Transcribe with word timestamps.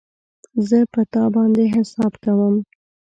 زه 0.67 0.79
په 0.93 1.01
تا 1.13 1.23
باندی 1.33 1.65
حساب 1.75 2.13
کوم 2.23 2.55